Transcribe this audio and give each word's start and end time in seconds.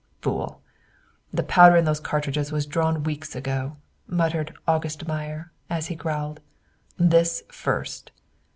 "Fool, 0.23 0.63
the 1.31 1.43
powder 1.43 1.75
in 1.75 1.85
those 1.85 1.99
cartridges 1.99 2.51
was 2.51 2.65
drawn 2.65 3.03
weeks 3.03 3.35
ago," 3.35 3.77
muttered 4.07 4.51
"August 4.67 5.07
Meyer," 5.07 5.51
as 5.69 5.89
he 5.93 5.95
growled, 5.95 6.39
"This 6.97 7.43
first!" 7.49 8.09